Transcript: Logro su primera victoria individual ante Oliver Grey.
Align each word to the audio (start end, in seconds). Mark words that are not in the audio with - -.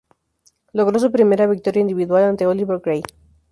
Logro 0.73 0.97
su 0.99 1.11
primera 1.11 1.45
victoria 1.45 1.79
individual 1.81 2.23
ante 2.23 2.47
Oliver 2.47 2.79
Grey. 2.79 3.03